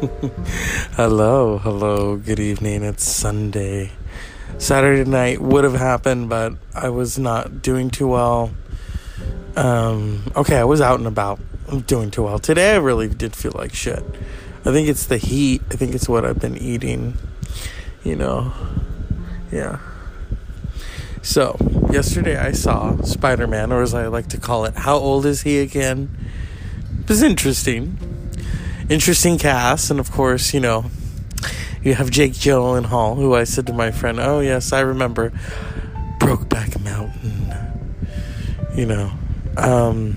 hello, 0.96 1.58
hello, 1.58 2.16
good 2.16 2.40
evening. 2.40 2.82
It's 2.82 3.04
Sunday. 3.04 3.90
Saturday 4.56 5.04
night 5.04 5.42
would 5.42 5.62
have 5.64 5.74
happened, 5.74 6.30
but 6.30 6.54
I 6.74 6.88
was 6.88 7.18
not 7.18 7.60
doing 7.60 7.90
too 7.90 8.08
well. 8.08 8.50
Um, 9.56 10.22
okay, 10.34 10.56
I 10.56 10.64
was 10.64 10.80
out 10.80 10.98
and 11.00 11.06
about. 11.06 11.38
I'm 11.68 11.80
doing 11.80 12.10
too 12.10 12.22
well. 12.22 12.38
Today 12.38 12.72
I 12.72 12.76
really 12.78 13.08
did 13.08 13.36
feel 13.36 13.52
like 13.54 13.74
shit. 13.74 14.02
I 14.64 14.72
think 14.72 14.88
it's 14.88 15.04
the 15.04 15.18
heat. 15.18 15.60
I 15.70 15.74
think 15.74 15.94
it's 15.94 16.08
what 16.08 16.24
I've 16.24 16.40
been 16.40 16.56
eating. 16.56 17.18
You 18.02 18.16
know. 18.16 18.54
Yeah. 19.52 19.80
So, 21.20 21.58
yesterday 21.92 22.38
I 22.38 22.52
saw 22.52 22.96
Spider 23.02 23.46
Man, 23.46 23.70
or 23.70 23.82
as 23.82 23.92
I 23.92 24.06
like 24.06 24.28
to 24.28 24.38
call 24.38 24.64
it, 24.64 24.76
How 24.76 24.96
Old 24.96 25.26
Is 25.26 25.42
He 25.42 25.58
Again? 25.58 26.16
It 27.02 27.08
was 27.10 27.22
interesting. 27.22 28.09
Interesting 28.90 29.38
cast, 29.38 29.92
and 29.92 30.00
of 30.00 30.10
course, 30.10 30.52
you 30.52 30.58
know, 30.58 30.86
you 31.80 31.94
have 31.94 32.10
Jake 32.10 32.32
Gyllenhaal, 32.32 33.14
who 33.14 33.36
I 33.36 33.44
said 33.44 33.68
to 33.68 33.72
my 33.72 33.92
friend, 33.92 34.18
Oh, 34.18 34.40
yes, 34.40 34.72
I 34.72 34.80
remember 34.80 35.30
Brokeback 36.18 36.82
Mountain. 36.82 37.54
You 38.74 38.86
know. 38.86 39.12
Um, 39.56 40.16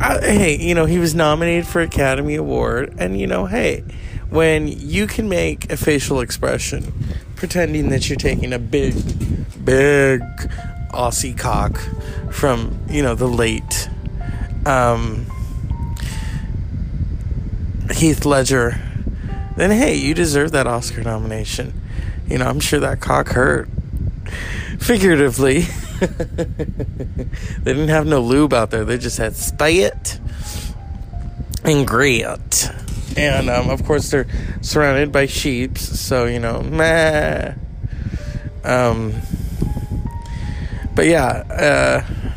I, 0.00 0.20
hey, 0.20 0.56
you 0.58 0.76
know, 0.76 0.84
he 0.84 0.98
was 0.98 1.12
nominated 1.12 1.66
for 1.66 1.80
Academy 1.80 2.36
Award, 2.36 2.94
and 2.98 3.18
you 3.18 3.26
know, 3.26 3.46
hey, 3.46 3.82
when 4.30 4.68
you 4.68 5.08
can 5.08 5.28
make 5.28 5.72
a 5.72 5.76
facial 5.76 6.20
expression 6.20 6.92
pretending 7.34 7.88
that 7.88 8.08
you're 8.08 8.16
taking 8.16 8.52
a 8.52 8.60
big, 8.60 8.94
big 9.64 10.20
Aussie 10.92 11.36
cock 11.36 11.80
from, 12.30 12.78
you 12.88 13.02
know, 13.02 13.16
the 13.16 13.26
late 13.26 13.88
um, 14.66 15.26
Heath 17.98 18.24
Ledger, 18.24 18.80
then 19.56 19.70
hey, 19.70 19.94
you 19.96 20.14
deserve 20.14 20.52
that 20.52 20.66
Oscar 20.66 21.02
nomination. 21.02 21.80
You 22.28 22.38
know, 22.38 22.46
I'm 22.46 22.60
sure 22.60 22.80
that 22.80 23.00
cock 23.00 23.28
hurt. 23.28 23.68
Figuratively. 24.78 25.60
they 26.00 26.64
didn't 27.64 27.88
have 27.88 28.06
no 28.06 28.20
lube 28.20 28.54
out 28.54 28.70
there, 28.70 28.84
they 28.84 28.98
just 28.98 29.18
had 29.18 29.34
spit 29.34 30.18
and 31.64 31.86
grit 31.86 32.70
and 33.18 33.50
um, 33.50 33.68
of 33.68 33.84
course 33.84 34.10
they're 34.10 34.26
surrounded 34.60 35.10
by 35.10 35.26
sheep, 35.26 35.76
so 35.76 36.26
you 36.26 36.38
know, 36.38 36.62
meh. 36.62 37.54
Um, 38.64 39.14
but 40.94 41.06
yeah, 41.06 41.26
uh, 41.26 42.27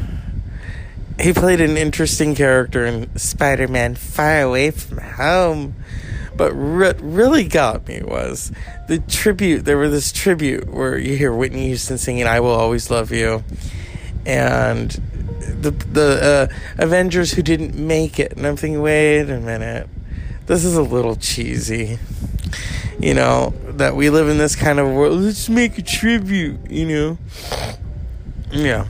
he 1.21 1.33
played 1.33 1.61
an 1.61 1.77
interesting 1.77 2.35
character 2.35 2.85
in 2.85 3.15
Spider-Man: 3.17 3.95
Far 3.95 4.41
Away 4.41 4.71
from 4.71 4.99
Home. 4.99 5.75
But 6.35 6.55
what 6.55 6.99
really 7.01 7.43
got 7.43 7.87
me 7.87 8.01
was 8.03 8.51
the 8.87 8.99
tribute. 8.99 9.65
There 9.65 9.77
was 9.77 9.91
this 9.91 10.11
tribute 10.11 10.69
where 10.69 10.97
you 10.97 11.15
hear 11.15 11.33
Whitney 11.33 11.67
Houston 11.67 11.97
singing 11.97 12.25
"I 12.25 12.39
Will 12.39 12.55
Always 12.55 12.89
Love 12.89 13.11
You," 13.11 13.43
and 14.25 14.91
the 15.39 15.71
the 15.71 16.49
uh, 16.51 16.83
Avengers 16.83 17.33
who 17.33 17.41
didn't 17.41 17.75
make 17.75 18.19
it. 18.19 18.33
And 18.33 18.45
I'm 18.45 18.55
thinking, 18.55 18.81
wait 18.81 19.29
a 19.29 19.39
minute 19.39 19.87
this 20.51 20.65
is 20.65 20.75
a 20.75 20.83
little 20.83 21.15
cheesy. 21.15 21.97
You 22.99 23.13
know, 23.13 23.53
that 23.67 23.95
we 23.95 24.09
live 24.09 24.27
in 24.27 24.37
this 24.37 24.55
kind 24.55 24.79
of 24.79 24.87
world. 24.89 25.21
Let's 25.21 25.47
make 25.47 25.77
a 25.77 25.81
tribute, 25.81 26.69
you 26.69 26.87
know? 26.87 27.17
Yeah. 28.51 28.87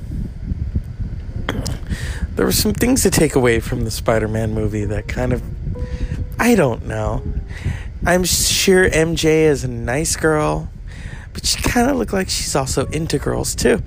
There 2.42 2.47
were 2.47 2.52
some 2.52 2.73
things 2.73 3.03
to 3.03 3.11
take 3.11 3.36
away 3.36 3.59
from 3.59 3.84
the 3.84 3.92
Spider 3.92 4.28
Man 4.28 4.56
movie 4.56 4.86
that 4.86 5.08
kind 5.08 5.31
of. 5.31 5.44
I 6.39 6.56
don't 6.56 6.88
know. 6.88 7.22
I'm 8.03 8.23
sure 8.23 8.89
MJ 8.89 9.43
is 9.43 9.64
a 9.64 9.67
nice 9.67 10.15
girl, 10.15 10.67
but 11.33 11.45
she 11.45 11.61
kind 11.61 11.92
of 11.92 11.98
looked 11.98 12.14
like 12.14 12.30
she's 12.30 12.55
also 12.55 12.88
into 12.88 13.20
girls 13.20 13.54
too. 13.54 13.83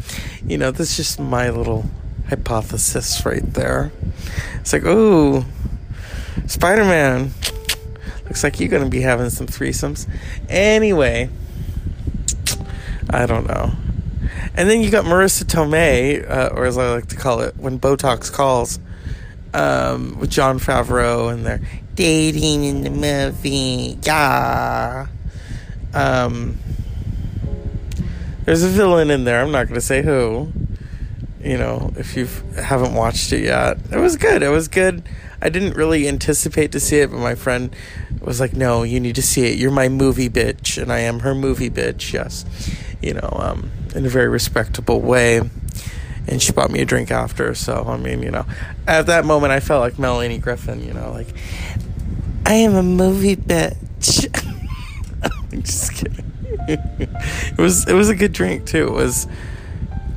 You 0.47 0.56
know, 0.56 0.71
that's 0.71 0.97
just 0.97 1.19
my 1.19 1.51
little 1.51 1.84
hypothesis 2.28 3.27
right 3.27 3.43
there. 3.55 3.91
It's 4.61 4.73
like, 4.73 4.84
oh, 4.87 5.45
Spider 6.47 6.84
Man 6.84 7.33
Looks 8.27 8.45
like 8.45 8.61
you're 8.61 8.69
gonna 8.69 8.89
be 8.89 9.01
having 9.01 9.31
some 9.31 9.49
threesomes. 9.49 10.09
Anyway, 10.49 11.28
I 13.11 13.27
don't 13.27 13.49
know. 13.49 13.73
And 14.56 14.70
then 14.70 14.82
you 14.82 14.91
got 14.91 15.04
Marisa 15.04 15.44
Tomei, 15.44 16.28
uh, 16.31 16.50
or 16.54 16.65
as 16.65 16.78
I 16.78 16.91
like 16.91 17.09
to 17.09 17.16
call 17.16 17.41
it, 17.41 17.56
when 17.56 17.81
Botox 17.81 18.32
calls, 18.32 18.78
um, 19.53 20.19
with 20.19 20.31
Jon 20.31 20.59
Favreau, 20.59 21.32
and 21.32 21.44
they're 21.44 21.60
dating 21.94 22.65
in 22.65 22.82
the 22.82 22.91
movie. 22.91 23.98
Yeah. 24.03 25.06
Um, 25.92 26.59
there's 28.44 28.62
a 28.62 28.69
villain 28.69 29.10
in 29.10 29.25
there. 29.25 29.41
I'm 29.41 29.53
not 29.53 29.65
going 29.65 29.75
to 29.75 29.81
say 29.81 30.03
who. 30.03 30.53
You 31.42 31.59
know, 31.59 31.92
if 31.97 32.16
you 32.16 32.26
haven't 32.56 32.94
watched 32.94 33.32
it 33.32 33.42
yet, 33.44 33.78
it 33.92 33.98
was 33.98 34.16
good. 34.16 34.42
It 34.42 34.48
was 34.48 34.69
good. 34.69 35.03
I 35.42 35.50
didn't 35.50 35.76
really 35.76 36.09
anticipate 36.09 36.72
to 36.72 36.81
see 36.81 37.00
it, 37.00 37.10
but 37.10 37.19
my 37.19 37.34
friend 37.34 37.75
was 38.22 38.41
like, 38.41 38.54
"No, 38.54 38.82
you 38.82 38.98
need 38.98 39.15
to 39.16 39.22
see 39.22 39.42
it. 39.53 39.59
You're 39.59 39.71
my 39.71 39.91
movie 39.91 40.31
bitch, 40.31 40.81
and 40.81 40.91
I 40.91 41.00
am 41.00 41.21
her 41.21 41.34
movie 41.34 41.69
bitch." 41.69 42.15
Yes, 42.15 42.47
you 43.04 43.15
know, 43.15 43.28
um, 43.32 43.70
in 43.94 44.06
a 44.06 44.09
very 44.09 44.28
respectable 44.28 45.00
way. 45.00 45.41
And 46.26 46.42
she 46.42 46.53
bought 46.53 46.70
me 46.70 46.81
a 46.81 46.84
drink 46.87 47.10
after. 47.10 47.54
So 47.54 47.84
I 47.87 47.97
mean, 47.97 48.22
you 48.22 48.31
know, 48.31 48.47
at 48.87 49.06
that 49.06 49.25
moment, 49.25 49.53
I 49.53 49.60
felt 49.60 49.81
like 49.81 49.98
Melanie 49.98 50.38
Griffith, 50.38 50.82
You 50.82 50.94
know, 50.94 51.12
like 51.12 51.28
I 52.47 52.54
am 52.54 52.75
a 52.75 52.82
movie 52.82 53.37
bitch. 53.37 54.28
I'm 55.53 55.62
just 55.62 55.92
kidding. 55.92 56.25
it 56.69 57.59
was 57.59 57.87
it 57.87 57.92
was 57.92 58.09
a 58.09 58.15
good 58.15 58.32
drink 58.32 58.66
too. 58.66 58.87
It 58.87 58.92
was 58.92 59.26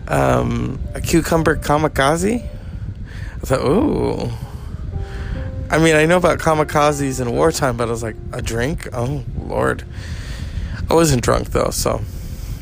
um, 0.08 0.80
a 0.94 1.02
cucumber 1.02 1.56
kamikaze. 1.56 2.44
I 2.44 3.40
thought, 3.40 3.62
ooh. 3.62 4.32
I 5.70 5.80
mean, 5.80 5.96
I 5.96 6.06
know 6.06 6.18
about 6.18 6.40
kamikazes 6.40 7.22
in 7.22 7.32
wartime, 7.32 7.76
but 7.76 7.88
I 7.88 7.92
was 7.92 8.04
like, 8.04 8.16
a 8.32 8.42
drink? 8.42 8.88
Oh, 8.94 9.24
Lord. 9.38 9.84
I 10.90 10.94
wasn't 10.94 11.24
drunk, 11.24 11.50
though, 11.50 11.70
so. 11.72 12.02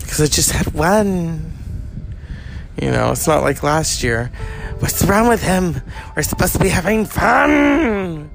Because 0.06 0.22
I 0.22 0.28
just 0.28 0.52
had 0.52 0.74
one. 0.74 1.52
You 2.80 2.92
know, 2.92 3.12
it's 3.12 3.26
not 3.26 3.42
like 3.42 3.64
last 3.64 4.04
year. 4.04 4.32
What's 4.80 5.04
wrong 5.04 5.28
with 5.28 5.42
him? 5.42 5.82
We're 6.16 6.22
supposed 6.22 6.54
to 6.54 6.60
be 6.60 6.70
having 6.70 7.06
fun. 7.06 8.30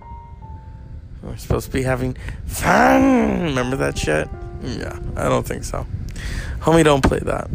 We're 1.23 1.37
supposed 1.37 1.67
to 1.67 1.73
be 1.73 1.85
having 1.85 2.17
fun. 2.47 3.45
Remember 3.45 3.77
that 3.77 3.97
shit? 3.97 4.29
Yeah, 4.63 4.99
I 5.17 5.29
don't 5.29 5.47
think 5.47 5.65
so. 5.65 5.87
Homie, 6.59 6.83
don't 6.83 7.05
play 7.05 7.21
that. 7.21 7.49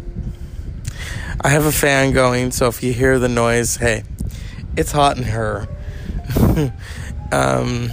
I 1.42 1.50
have 1.50 1.66
a 1.66 1.72
fan 1.72 2.12
going, 2.12 2.52
so 2.52 2.68
if 2.68 2.82
you 2.82 2.92
hear 2.92 3.18
the 3.18 3.28
noise, 3.28 3.76
hey, 3.76 4.04
it's 4.76 4.92
hot 4.92 5.18
in 5.18 5.24
her. 5.24 5.68
um, 7.32 7.90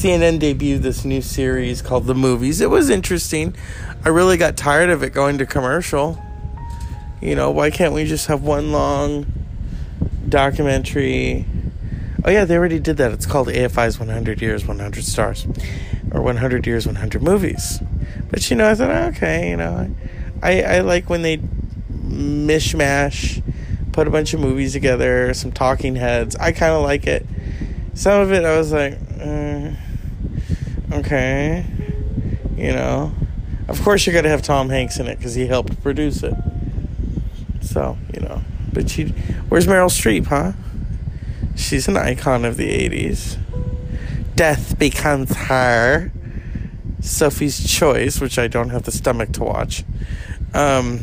CNN 0.00 0.40
debuted 0.40 0.80
this 0.80 1.04
new 1.04 1.20
series 1.20 1.82
called 1.82 2.06
The 2.06 2.14
Movies. 2.14 2.62
It 2.62 2.70
was 2.70 2.88
interesting. 2.88 3.54
I 4.02 4.08
really 4.08 4.38
got 4.38 4.56
tired 4.56 4.88
of 4.88 5.02
it 5.02 5.10
going 5.10 5.36
to 5.36 5.44
commercial. 5.44 6.18
You 7.20 7.34
know, 7.34 7.50
why 7.50 7.70
can't 7.70 7.92
we 7.92 8.06
just 8.06 8.28
have 8.28 8.42
one 8.42 8.72
long 8.72 9.26
documentary? 10.26 11.44
Oh, 12.24 12.30
yeah, 12.30 12.46
they 12.46 12.56
already 12.56 12.78
did 12.78 12.96
that. 12.96 13.12
It's 13.12 13.26
called 13.26 13.48
AFI's 13.48 13.98
100 13.98 14.40
Years, 14.40 14.66
100 14.66 15.04
Stars, 15.04 15.46
or 16.12 16.22
100 16.22 16.66
Years, 16.66 16.86
100 16.86 17.22
Movies. 17.22 17.82
But, 18.30 18.48
you 18.48 18.56
know, 18.56 18.70
I 18.70 18.74
thought, 18.74 18.90
okay, 19.16 19.50
you 19.50 19.58
know, 19.58 19.94
I, 20.42 20.62
I 20.62 20.80
like 20.80 21.10
when 21.10 21.20
they 21.20 21.36
mishmash 21.92 23.42
put 23.92 24.08
a 24.08 24.10
bunch 24.10 24.32
of 24.32 24.40
movies 24.40 24.72
together, 24.72 25.34
some 25.34 25.52
talking 25.52 25.96
heads. 25.96 26.36
I 26.36 26.52
kind 26.52 26.72
of 26.72 26.84
like 26.84 27.06
it. 27.06 27.26
Some 27.92 28.22
of 28.22 28.32
it, 28.32 28.46
I 28.46 28.56
was 28.56 28.72
like, 28.72 28.94
uh, 29.20 29.72
okay, 30.92 31.64
you 32.56 32.72
know. 32.72 33.12
Of 33.68 33.80
course, 33.82 34.04
you're 34.04 34.14
gonna 34.14 34.28
have 34.28 34.42
Tom 34.42 34.68
Hanks 34.68 34.98
in 34.98 35.06
it 35.06 35.16
because 35.18 35.34
he 35.34 35.46
helped 35.46 35.80
produce 35.82 36.22
it. 36.22 36.34
So 37.60 37.96
you 38.14 38.20
know, 38.20 38.42
but 38.72 38.90
she, 38.90 39.08
where's 39.48 39.66
Meryl 39.66 39.90
Streep, 39.90 40.26
huh? 40.26 40.52
She's 41.54 41.86
an 41.86 41.96
icon 41.96 42.44
of 42.44 42.56
the 42.56 42.68
'80s. 42.68 43.38
Death 44.34 44.78
becomes 44.78 45.34
her. 45.34 46.10
Sophie's 47.00 47.66
Choice, 47.70 48.20
which 48.20 48.38
I 48.38 48.46
don't 48.46 48.70
have 48.70 48.82
the 48.82 48.92
stomach 48.92 49.32
to 49.32 49.44
watch. 49.44 49.84
Um, 50.52 51.00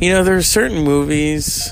you 0.00 0.10
know, 0.10 0.24
there 0.24 0.36
are 0.36 0.42
certain 0.42 0.82
movies. 0.82 1.70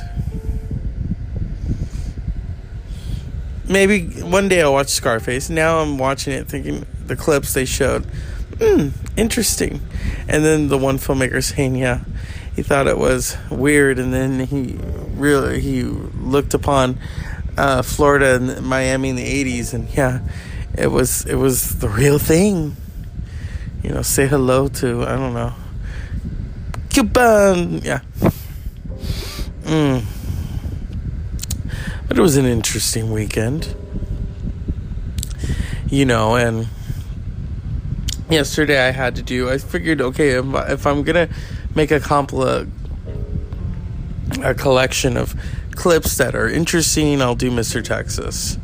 Maybe 3.68 4.22
one 4.22 4.48
day 4.48 4.62
I'll 4.62 4.72
watch 4.72 4.88
Scarface. 4.88 5.48
Now 5.48 5.78
I'm 5.78 5.98
watching 5.98 6.32
it 6.32 6.48
thinking 6.48 6.86
the 7.06 7.16
clips 7.16 7.54
they 7.54 7.64
showed, 7.64 8.04
hmm, 8.60 8.88
interesting. 9.16 9.80
And 10.28 10.44
then 10.44 10.68
the 10.68 10.78
one 10.78 10.98
filmmaker 10.98 11.42
saying, 11.42 11.76
yeah, 11.76 12.04
he 12.54 12.62
thought 12.62 12.86
it 12.86 12.98
was 12.98 13.36
weird, 13.50 13.98
and 13.98 14.12
then 14.12 14.40
he 14.40 14.78
really 15.14 15.60
he 15.60 15.84
looked 15.84 16.54
upon 16.54 16.98
uh, 17.56 17.82
Florida 17.82 18.34
and 18.36 18.62
Miami 18.66 19.10
in 19.10 19.16
the 19.16 19.44
'80s, 19.44 19.72
and 19.72 19.88
yeah, 19.94 20.20
it 20.76 20.88
was 20.88 21.24
it 21.24 21.36
was 21.36 21.78
the 21.78 21.88
real 21.88 22.18
thing. 22.18 22.76
You 23.82 23.90
know, 23.90 24.02
say 24.02 24.26
hello 24.26 24.68
to 24.68 25.02
I 25.04 25.16
don't 25.16 25.34
know, 25.34 25.54
Cuban. 26.90 27.78
Yeah. 27.78 28.00
Mm. 29.62 30.04
It 32.12 32.20
was 32.20 32.36
an 32.36 32.44
interesting 32.44 33.10
weekend. 33.10 33.74
You 35.88 36.04
know, 36.04 36.36
and 36.36 36.68
yesterday 38.28 38.86
I 38.86 38.90
had 38.90 39.16
to 39.16 39.22
do. 39.22 39.48
I 39.48 39.56
figured, 39.56 40.02
okay, 40.02 40.32
if 40.32 40.86
I'm 40.86 41.04
gonna 41.04 41.30
make 41.74 41.90
a 41.90 42.00
compla 42.00 42.70
a 44.42 44.54
collection 44.54 45.16
of 45.16 45.34
clips 45.70 46.18
that 46.18 46.34
are 46.34 46.50
interesting, 46.50 47.22
I'll 47.22 47.34
do 47.34 47.50
Mr. 47.50 47.82
Texas. 47.82 48.58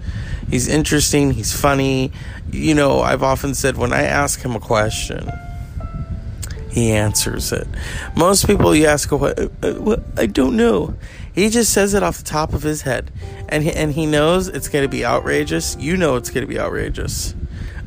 He's 0.50 0.69
interesting. 0.69 1.31
He's 1.31 1.59
funny. 1.59 2.12
You 2.53 2.75
know, 2.75 3.00
I've 3.00 3.23
often 3.23 3.55
said 3.55 3.79
when 3.79 3.95
I 3.95 4.03
ask 4.03 4.43
him 4.43 4.56
a 4.56 4.61
question, 4.61 5.31
he 6.71 6.93
answers 6.93 7.50
it. 7.50 7.67
Most 8.15 8.47
people, 8.47 8.75
you 8.75 8.87
ask, 8.87 9.11
what, 9.11 9.39
uh, 9.39 9.73
what 9.75 10.03
I 10.19 10.27
don't 10.27 10.55
know. 10.55 10.95
He 11.38 11.50
just 11.50 11.73
says 11.73 11.94
it 11.94 12.02
off 12.02 12.19
the 12.19 12.25
top 12.25 12.52
of 12.52 12.64
his 12.64 12.82
head, 12.82 13.12
and 13.49 13.62
he, 13.62 13.73
and 13.73 13.93
he 13.93 14.06
knows 14.06 14.49
it's 14.49 14.69
going 14.69 14.82
to 14.82 14.88
be 14.88 15.06
outrageous. 15.06 15.76
You 15.79 15.96
know 15.96 16.17
it's 16.17 16.31
going 16.31 16.44
to 16.44 16.49
be 16.49 16.58
outrageous, 16.58 17.32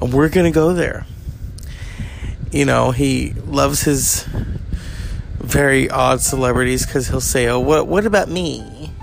and 0.02 0.14
we're 0.14 0.30
going 0.30 0.46
to 0.46 0.56
go 0.56 0.74
there. 0.74 1.06
You 2.50 2.64
know, 2.64 2.92
he 2.92 3.34
loves 3.46 3.82
his 3.82 4.24
very 5.38 5.90
odd 5.90 6.22
celebrities 6.22 6.86
because 6.86 7.10
he'll 7.10 7.20
say, 7.20 7.48
"Oh, 7.48 7.60
what 7.60 7.88
what 7.88 8.06
about 8.06 8.30
me?" 8.30 8.94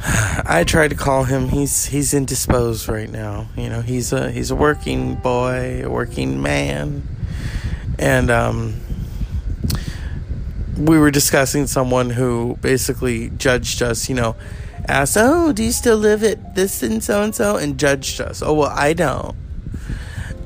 I 0.00 0.64
tried 0.66 0.88
to 0.88 0.96
call 0.96 1.24
him. 1.24 1.50
He's 1.50 1.84
he's 1.84 2.14
indisposed 2.14 2.88
right 2.88 3.10
now. 3.10 3.48
You 3.58 3.68
know, 3.68 3.82
he's 3.82 4.14
a 4.14 4.30
he's 4.30 4.50
a 4.50 4.56
working 4.56 5.16
boy, 5.16 5.82
a 5.84 5.90
working 5.90 6.40
man, 6.40 7.06
and 7.98 8.30
um, 8.30 8.80
we 10.76 10.98
were 10.98 11.10
discussing 11.10 11.66
someone 11.66 12.10
who 12.10 12.56
basically 12.60 13.30
judged 13.30 13.82
us. 13.82 14.08
You 14.08 14.14
know, 14.14 14.36
asked, 14.86 15.16
"Oh, 15.18 15.52
do 15.52 15.62
you 15.62 15.72
still 15.72 15.96
live 15.96 16.22
at 16.22 16.54
this 16.54 16.82
and 16.82 17.02
so 17.02 17.22
and 17.22 17.34
so?" 17.34 17.56
and 17.56 17.78
judged 17.78 18.20
us. 18.20 18.42
Oh 18.42 18.54
well, 18.54 18.72
I 18.74 18.92
don't. 18.92 19.36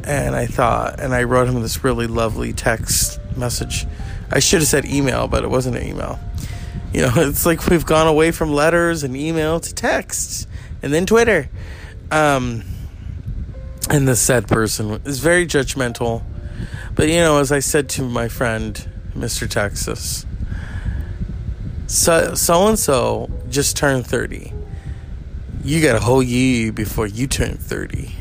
And 0.05 0.37
I 0.37 0.47
thought, 0.47 1.01
and 1.01 1.13
I 1.13 1.25
wrote 1.25 1.49
him 1.49 1.61
this 1.63 1.83
really 1.83 2.07
lovely 2.07 2.53
text 2.53 3.19
message 3.37 3.87
I 4.31 4.41
should 4.41 4.61
have 4.61 4.69
said 4.69 4.85
email, 4.85 5.29
but 5.29 5.45
it 5.45 5.51
wasn't 5.51 5.77
an 5.77 5.87
email. 5.87 6.19
You 6.93 7.03
know, 7.03 7.13
it's 7.17 7.47
like 7.47 7.67
we've 7.69 7.87
gone 7.87 8.07
away 8.07 8.33
from 8.33 8.53
letters 8.53 9.03
and 9.03 9.17
email 9.17 9.61
to 9.61 9.75
text 9.75 10.49
and 10.83 10.93
then 10.93 11.07
Twitter. 11.07 11.49
Um, 12.11 12.65
and 13.89 14.07
the 14.07 14.17
said 14.17 14.49
person 14.49 15.01
is 15.05 15.21
very 15.21 15.47
judgmental. 15.47 16.23
But, 16.95 17.09
you 17.09 17.17
know, 17.17 17.39
as 17.39 17.53
I 17.53 17.61
said 17.61 17.89
to 17.91 18.03
my 18.03 18.29
friend, 18.29 18.89
Mr. 19.17 19.49
Texas, 19.49 20.27
so 21.87 22.69
and 22.69 22.79
so 22.79 23.31
just 23.49 23.77
turned 23.77 24.07
30. 24.07 24.53
You 25.65 25.83
got 25.83 25.97
a 25.97 26.01
whole 26.01 26.23
year 26.23 26.73
before 26.73 27.07
you 27.07 27.27
turn 27.27 27.57
30. 27.57 28.15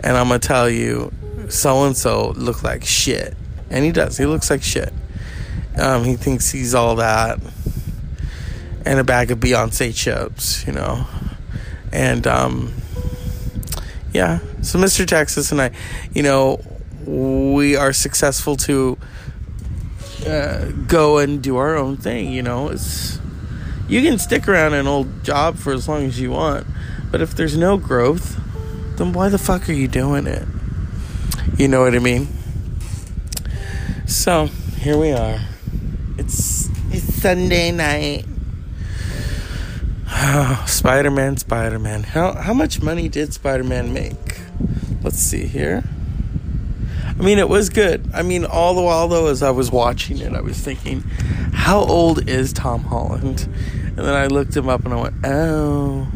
And 0.00 0.16
I'm 0.16 0.28
going 0.28 0.40
to 0.40 0.48
tell 0.48 0.68
you, 0.68 1.12
so 1.48 1.84
and 1.84 1.96
so 1.96 2.30
look 2.30 2.62
like 2.62 2.84
shit. 2.84 3.36
And 3.70 3.84
he 3.84 3.92
does. 3.92 4.18
He 4.18 4.26
looks 4.26 4.50
like 4.50 4.62
shit. 4.62 4.92
Um, 5.76 6.04
he 6.04 6.16
thinks 6.16 6.50
he's 6.50 6.74
all 6.74 6.96
that 6.96 7.40
and 8.84 8.98
a 8.98 9.04
bag 9.04 9.30
of 9.30 9.40
Beyonce 9.40 9.94
chips, 9.94 10.66
you 10.66 10.72
know. 10.72 11.06
And 11.92 12.26
um, 12.26 12.72
yeah, 14.12 14.40
so 14.62 14.78
Mr. 14.78 15.06
Texas 15.06 15.52
and 15.52 15.60
I, 15.60 15.70
you 16.12 16.22
know, 16.22 16.60
we 17.06 17.76
are 17.76 17.92
successful 17.92 18.56
to 18.56 18.98
uh, 20.26 20.70
go 20.86 21.18
and 21.18 21.42
do 21.42 21.56
our 21.56 21.76
own 21.76 21.96
thing. 21.96 22.32
You 22.32 22.42
know, 22.42 22.68
it's 22.68 23.18
you 23.88 24.02
can 24.02 24.18
stick 24.18 24.48
around 24.48 24.74
an 24.74 24.86
old 24.86 25.24
job 25.24 25.56
for 25.56 25.72
as 25.72 25.88
long 25.88 26.04
as 26.04 26.20
you 26.20 26.30
want, 26.30 26.66
but 27.10 27.20
if 27.20 27.34
there's 27.34 27.56
no 27.56 27.76
growth, 27.76 28.40
then 28.96 29.12
why 29.12 29.28
the 29.28 29.38
fuck 29.38 29.68
are 29.68 29.72
you 29.72 29.88
doing 29.88 30.26
it? 30.26 30.46
You 31.58 31.68
know 31.68 31.82
what 31.82 31.94
I 31.94 31.98
mean? 31.98 32.28
So 34.06 34.46
here 34.78 34.98
we 34.98 35.12
are. 35.12 35.40
It's 36.18 36.68
it's 36.90 37.14
Sunday 37.14 37.70
night. 37.70 38.24
Spider 40.66 41.10
Man, 41.10 41.36
Spider 41.36 41.78
Man. 41.78 42.02
How 42.02 42.32
how 42.34 42.54
much 42.54 42.82
money 42.82 43.08
did 43.08 43.32
Spider 43.32 43.64
Man 43.64 43.92
make? 43.92 44.40
Let's 45.02 45.18
see 45.18 45.46
here. 45.46 45.84
I 47.18 47.22
mean, 47.22 47.38
it 47.38 47.48
was 47.48 47.68
good. 47.68 48.10
I 48.12 48.22
mean, 48.22 48.44
all 48.44 48.74
the 48.74 48.82
while 48.82 49.06
though, 49.08 49.28
as 49.28 49.42
I 49.42 49.50
was 49.50 49.70
watching 49.70 50.18
it, 50.18 50.32
I 50.32 50.40
was 50.40 50.58
thinking, 50.58 51.00
how 51.52 51.78
old 51.80 52.28
is 52.28 52.52
Tom 52.52 52.84
Holland? 52.84 53.48
And 53.96 53.98
then 53.98 54.14
I 54.14 54.26
looked 54.26 54.56
him 54.56 54.68
up 54.68 54.84
and 54.84 54.92
I 54.92 55.00
went, 55.00 55.14
oh, 55.24 56.08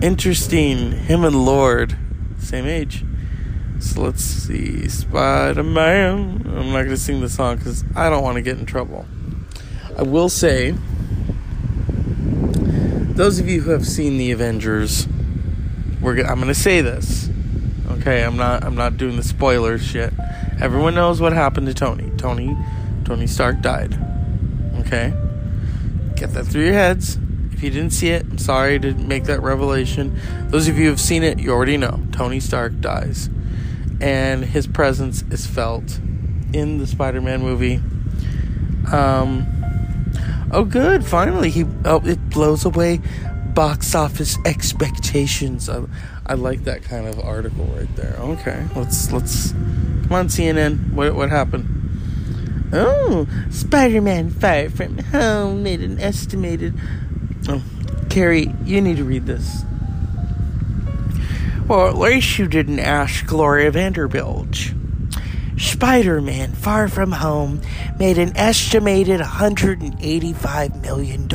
interesting. 0.00 0.92
Him 0.92 1.24
and 1.24 1.44
Lorde, 1.44 1.96
same 2.38 2.66
age. 2.66 3.04
So 3.80 4.02
let's 4.02 4.22
see. 4.22 4.88
Spider 4.88 5.64
Man. 5.64 6.42
I'm 6.46 6.72
not 6.72 6.82
going 6.84 6.90
to 6.90 6.96
sing 6.96 7.20
the 7.20 7.28
song 7.28 7.56
because 7.56 7.84
I 7.94 8.08
don't 8.08 8.22
want 8.22 8.36
to 8.36 8.42
get 8.42 8.58
in 8.58 8.66
trouble. 8.66 9.04
I 9.98 10.02
will 10.02 10.28
say, 10.28 10.74
those 13.16 13.38
of 13.38 13.48
you 13.48 13.62
who 13.62 13.70
have 13.70 13.86
seen 13.86 14.16
the 14.18 14.30
Avengers, 14.30 15.08
we're 16.00 16.20
I'm 16.20 16.36
going 16.36 16.48
to 16.48 16.54
say 16.54 16.80
this. 16.80 17.28
Okay, 17.92 18.24
I'm 18.24 18.36
not 18.36 18.64
I'm 18.64 18.74
not 18.74 18.96
doing 18.96 19.16
the 19.16 19.22
spoiler 19.22 19.78
shit. 19.78 20.12
Everyone 20.60 20.94
knows 20.94 21.20
what 21.20 21.32
happened 21.32 21.66
to 21.66 21.74
Tony. 21.74 22.10
Tony 22.16 22.56
Tony 23.04 23.26
Stark 23.26 23.60
died. 23.60 23.98
Okay? 24.80 25.14
Get 26.16 26.32
that 26.34 26.44
through 26.44 26.64
your 26.64 26.74
heads. 26.74 27.18
If 27.52 27.62
you 27.62 27.70
didn't 27.70 27.92
see 27.92 28.10
it, 28.10 28.22
I'm 28.24 28.38
sorry 28.38 28.78
to 28.80 28.92
make 28.94 29.24
that 29.24 29.40
revelation. 29.40 30.20
Those 30.48 30.68
of 30.68 30.76
you 30.76 30.84
who 30.84 30.90
have 30.90 31.00
seen 31.00 31.22
it, 31.22 31.38
you 31.38 31.50
already 31.52 31.76
know. 31.76 32.02
Tony 32.12 32.40
Stark 32.40 32.80
dies 32.80 33.30
and 34.00 34.44
his 34.44 34.66
presence 34.66 35.22
is 35.30 35.46
felt 35.46 35.98
in 36.52 36.78
the 36.78 36.86
Spider-Man 36.86 37.42
movie. 37.42 37.80
Um, 38.92 39.46
oh, 40.52 40.64
good! 40.64 41.04
Finally, 41.04 41.50
he 41.50 41.64
oh, 41.84 42.02
it 42.04 42.30
blows 42.30 42.64
away 42.64 43.00
box 43.56 43.94
office 43.94 44.36
expectations. 44.44 45.70
I, 45.70 45.82
I 46.26 46.34
like 46.34 46.64
that 46.64 46.82
kind 46.84 47.08
of 47.08 47.18
article 47.18 47.64
right 47.64 47.96
there. 47.96 48.14
Okay, 48.20 48.66
let's 48.76 49.10
let's 49.10 49.52
come 49.52 50.12
on 50.12 50.28
CNN. 50.28 50.92
What 50.92 51.16
what 51.16 51.30
happened? 51.30 51.72
Oh, 52.72 53.26
Spider-Man 53.50 54.30
Far 54.30 54.68
From 54.68 54.98
Home 54.98 55.62
made 55.62 55.80
an 55.80 55.98
estimated. 55.98 56.78
Oh, 57.48 57.62
Carrie, 58.10 58.52
you 58.64 58.80
need 58.82 58.98
to 58.98 59.04
read 59.04 59.24
this. 59.24 59.64
Well, 61.66 61.88
at 61.88 61.96
least 61.96 62.38
you 62.38 62.48
didn't 62.48 62.80
ask 62.80 63.24
Gloria 63.26 63.70
Vanderbilt. 63.70 64.72
Spider 65.56 66.20
Man 66.20 66.52
Far 66.52 66.88
From 66.88 67.12
Home 67.12 67.62
made 67.98 68.18
an 68.18 68.36
estimated 68.36 69.20
$185 69.20 70.82
million 70.82 71.26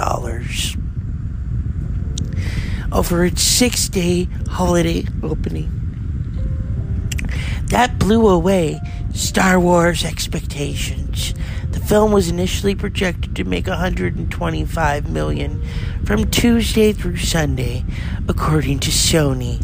over 2.92 3.26
its 3.26 3.42
six 3.42 3.90
day 3.90 4.28
holiday 4.50 5.06
opening. 5.24 5.78
That 7.66 8.00
blew 8.00 8.28
away 8.28 8.80
Star 9.14 9.60
Wars 9.60 10.04
expectations. 10.04 11.34
The 11.72 11.80
film 11.80 12.12
was 12.12 12.28
initially 12.30 12.76
projected 12.76 13.36
to 13.38 13.44
make 13.44 13.68
125 13.68 15.10
million 15.10 15.64
from 16.06 16.30
Tuesday 16.30 16.92
through 16.92 17.18
Sunday, 17.18 17.86
according 18.28 18.80
to 18.80 18.92
Sony 18.92 19.60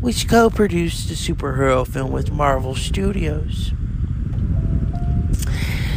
which 0.00 0.26
co 0.28 0.50
produced 0.50 1.08
the 1.08 1.14
superhero 1.14 1.86
film 1.86 2.10
with 2.10 2.32
Marvel 2.32 2.74
Studios. 2.74 3.72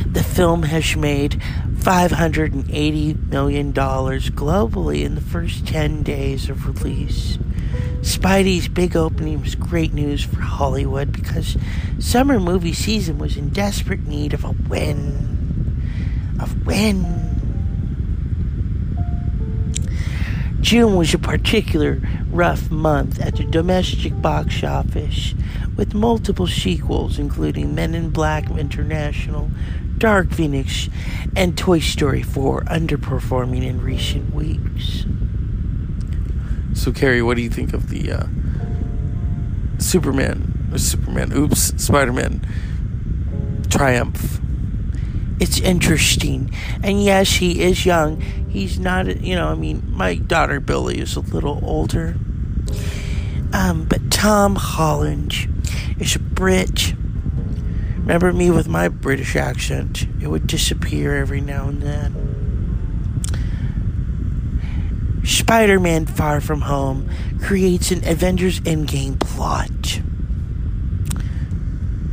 The 0.05 0.23
film 0.23 0.63
has 0.63 0.95
made 0.95 1.41
$580 1.83 3.27
million 3.27 3.73
globally 3.73 5.03
in 5.03 5.15
the 5.15 5.21
first 5.21 5.67
10 5.67 6.01
days 6.01 6.49
of 6.49 6.65
release. 6.65 7.37
Spidey's 7.99 8.69
big 8.69 8.95
opening 8.95 9.41
was 9.41 9.55
great 9.55 9.93
news 9.93 10.23
for 10.23 10.39
Hollywood 10.39 11.11
because 11.11 11.57
summer 11.99 12.39
movie 12.39 12.71
season 12.71 13.17
was 13.17 13.35
in 13.35 13.49
desperate 13.49 14.07
need 14.07 14.33
of 14.33 14.45
a 14.45 14.51
win. 14.51 15.81
Of 16.39 16.65
win. 16.65 17.03
June 20.61 20.95
was 20.95 21.13
a 21.13 21.19
particular 21.19 22.01
rough 22.29 22.71
month 22.71 23.19
at 23.19 23.35
the 23.35 23.43
domestic 23.43 24.21
box 24.21 24.63
office, 24.63 25.35
with 25.75 25.93
multiple 25.93 26.47
sequels 26.47 27.19
including 27.19 27.75
Men 27.75 27.93
in 27.93 28.09
Black 28.09 28.49
International, 28.51 29.51
Dark 30.03 30.31
Phoenix, 30.31 30.89
and 31.33 31.57
Toy 31.57 31.79
Story 31.79 32.24
4 32.24 32.63
underperforming 32.63 33.63
in 33.63 33.81
recent 33.81 34.36
weeks. 34.36 35.05
So, 36.77 36.91
Carrie, 36.91 37.22
what 37.22 37.38
do 37.38 37.41
you 37.41 37.50
think 37.50 37.74
of 37.74 37.88
the 37.88 38.12
uh, 38.12 38.25
Superman, 39.77 40.74
Superman, 40.75 41.31
oops, 41.31 41.81
Spider 41.81 42.12
Man 42.12 42.45
triumph? 43.69 44.41
It's 45.39 45.62
interesting. 45.62 46.53
And 46.83 47.01
yes, 47.01 47.36
he 47.36 47.62
is 47.63 47.86
young. 47.86 48.19
He's 48.50 48.77
not, 48.77 49.22
you 49.22 49.36
know, 49.36 49.48
I 49.48 49.55
mean, 49.55 49.83
my 49.88 50.15
daughter 50.15 50.60
Billy 50.60 51.00
is 51.00 51.15
a 51.15 51.22
little 51.22 51.62
older. 51.63 52.17
Um, 53.53 53.86
but 53.88 54.12
Tom 54.12 54.57
Holland 54.57 55.33
is 55.98 56.17
a 56.17 56.19
Brit. 56.19 56.93
Remember 58.03 58.33
me 58.33 58.51
with 58.51 58.67
my 58.67 58.89
British 58.89 59.38
accent? 59.38 60.05
It 60.22 60.27
would 60.27 60.45
disappear 60.45 61.15
every 61.15 61.39
now 61.39 61.69
and 61.69 61.81
then. 61.81 62.33
Spider 65.24 65.79
Man 65.79 66.05
Far 66.05 66.41
From 66.41 66.62
Home 66.62 67.10
creates 67.41 67.91
an 67.91 68.05
Avengers 68.05 68.60
Endgame 68.60 69.17
plot. 69.17 70.01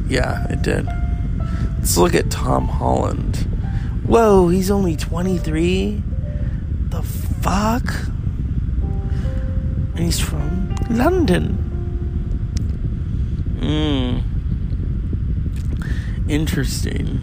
Yeah, 0.09 0.47
it 0.49 0.63
did. 0.63 0.87
Let's 1.79 1.97
look 1.97 2.15
at 2.15 2.31
Tom 2.31 2.69
Holland. 2.69 3.39
Whoa, 4.07 4.47
he's 4.49 4.71
only 4.71 4.95
23? 4.95 6.05
The 6.91 7.03
fuck? 7.03 8.07
And 9.97 9.99
he's 9.99 10.21
from 10.21 10.77
London. 10.89 11.55
Hmm. 13.59 14.30
Interesting. 16.31 17.21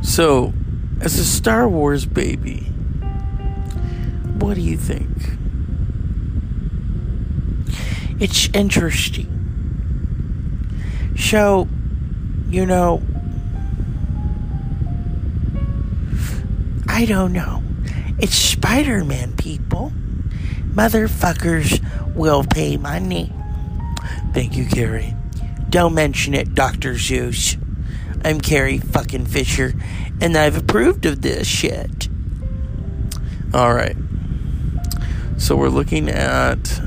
So, 0.00 0.54
as 1.00 1.18
a 1.18 1.24
Star 1.24 1.68
Wars 1.68 2.06
baby, 2.06 2.60
what 4.38 4.54
do 4.54 4.60
you 4.60 4.76
think? 4.76 5.08
It's 8.20 8.48
interesting. 8.54 9.26
So, 11.18 11.66
you 12.48 12.64
know, 12.64 13.02
I 16.86 17.06
don't 17.06 17.32
know. 17.32 17.64
It's 18.20 18.36
Spider 18.36 19.04
Man, 19.04 19.32
people. 19.36 19.90
Motherfuckers 20.76 21.82
will 22.14 22.44
pay 22.44 22.76
money. 22.76 23.32
Thank 24.34 24.56
you, 24.56 24.66
Carrie. 24.66 25.14
Don't 25.70 25.94
mention 25.94 26.34
it, 26.34 26.54
Dr. 26.54 26.98
Zeus. 26.98 27.56
I'm 28.22 28.42
Carrie 28.42 28.76
fucking 28.76 29.24
Fisher, 29.24 29.72
and 30.20 30.36
I've 30.36 30.54
approved 30.54 31.06
of 31.06 31.22
this 31.22 31.46
shit. 31.46 32.08
All 33.54 33.72
right. 33.72 33.96
So 35.38 35.56
we're 35.56 35.70
looking 35.70 36.10
at 36.10 36.80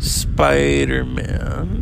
Spider 0.00 1.04
Man. 1.04 1.76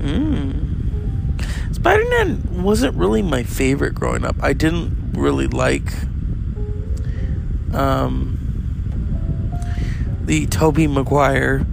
Hmm. 0.00 1.72
Spider 1.72 2.08
Man 2.10 2.62
wasn't 2.62 2.96
really 2.96 3.22
my 3.22 3.42
favorite 3.42 3.96
growing 3.96 4.24
up. 4.24 4.36
I 4.40 4.52
didn't 4.52 5.14
really 5.14 5.48
like 5.48 5.92
um, 7.72 8.38
the 10.24 10.46
Tobey 10.46 10.86
Maguire 10.86 11.66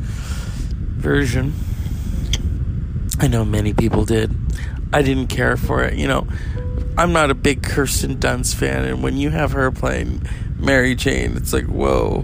version. 0.97 1.53
I 3.19 3.27
know 3.27 3.43
many 3.45 3.73
people 3.73 4.05
did. 4.05 4.35
I 4.93 5.01
didn't 5.01 5.27
care 5.27 5.57
for 5.57 5.83
it. 5.83 5.95
You 5.95 6.07
know, 6.07 6.27
I'm 6.97 7.13
not 7.13 7.29
a 7.29 7.35
big 7.35 7.63
Kirsten 7.63 8.17
Dunst 8.17 8.55
fan, 8.55 8.85
and 8.85 9.03
when 9.03 9.17
you 9.17 9.29
have 9.29 9.51
her 9.51 9.71
playing 9.71 10.21
Mary 10.57 10.95
Jane, 10.95 11.37
it's 11.37 11.53
like, 11.53 11.65
whoa, 11.65 12.21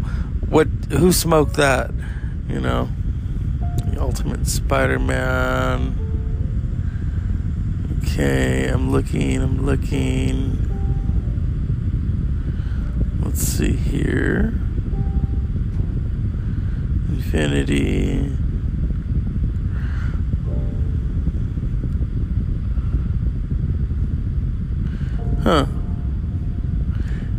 what? 0.49 0.67
Who 0.89 1.11
smoked 1.11 1.55
that? 1.55 1.91
You 2.47 2.59
know, 2.59 2.89
the 3.85 4.01
Ultimate 4.01 4.47
Spider-Man. 4.47 5.99
Okay, 8.03 8.67
I'm 8.67 8.91
looking. 8.91 9.41
I'm 9.41 9.65
looking. 9.65 10.72
Let's 13.33 13.47
see 13.47 13.71
here. 13.71 14.53
Infinity. 17.09 18.37
Huh. 25.41 25.65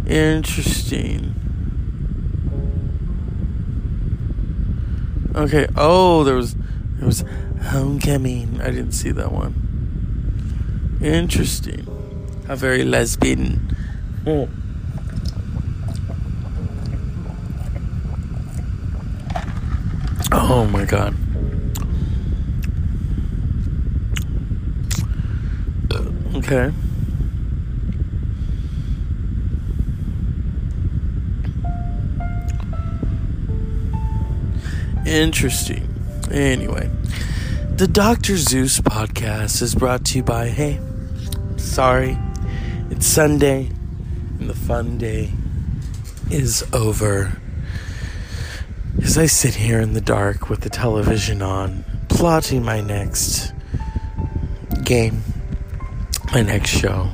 Interesting. 0.09 1.33
Okay. 5.37 5.69
Oh, 5.77 6.25
there 6.25 6.35
was 6.35 6.57
there 6.97 7.07
was 7.07 7.23
Homecoming. 7.63 8.61
I 8.61 8.71
didn't 8.71 8.91
see 8.91 9.13
that 9.13 9.31
one. 9.31 10.99
Interesting. 11.01 11.87
How 12.49 12.57
very 12.57 12.83
lesbian. 12.83 13.77
Oh. 14.27 14.49
Oh 20.57 20.65
my 20.67 20.85
god. 20.85 21.17
Okay. 26.37 26.73
Interesting. 35.05 35.93
Anyway, 36.31 36.89
the 37.71 37.89
Dr. 37.89 38.37
Zeus 38.37 38.79
podcast 38.79 39.61
is 39.61 39.75
brought 39.75 40.05
to 40.05 40.19
you 40.19 40.23
by 40.23 40.51
Hey, 40.51 40.79
sorry, 41.57 42.17
it's 42.91 43.07
Sunday 43.07 43.71
and 44.39 44.49
the 44.49 44.55
fun 44.55 44.99
day 44.99 45.33
is 46.31 46.65
over. 46.73 47.41
As 49.05 49.19
I 49.19 49.27
sit 49.27 49.55
here 49.55 49.81
in 49.81 49.93
the 49.93 50.01
dark 50.01 50.49
with 50.49 50.63
the 50.63 50.71
television 50.71 51.43
on, 51.43 51.85
plotting 52.09 52.65
my 52.65 52.81
next 52.81 53.53
game, 54.83 55.23
my 56.33 56.43
next 56.43 56.71
show. 56.71 57.11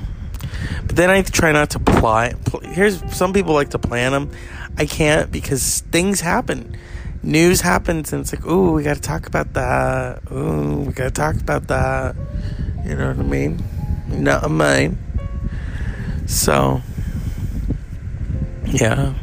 But 0.87 0.95
then 0.97 1.11
I 1.11 1.23
try 1.23 1.51
not 1.53 1.71
to 1.71 1.81
plot. 1.81 2.35
Here's 2.63 3.03
some 3.15 3.33
people 3.33 3.55
like 3.55 3.71
to 3.71 3.79
plan 3.79 4.13
them. 4.13 4.31
I 4.79 4.87
can't 4.87 5.31
because 5.33 5.81
things 5.91 6.21
happen 6.21 6.77
news 7.23 7.61
happens 7.61 8.13
and 8.13 8.23
it's 8.23 8.33
like, 8.33 8.47
ooh, 8.47 8.73
we 8.73 8.83
got 8.83 8.95
to 8.95 9.03
talk 9.03 9.27
about 9.27 9.53
that. 9.55 10.23
Ooh, 10.33 10.85
we 10.87 10.93
got 10.93 11.05
to 11.05 11.11
talk 11.11 11.37
about 11.37 11.69
that. 11.69 12.17
You 12.85 12.97
know 12.97 13.09
what 13.09 13.19
I 13.19 13.23
mean? 13.23 13.63
Not 14.09 14.51
mine. 14.51 14.99
So, 16.27 16.83
yeah, 18.65 19.15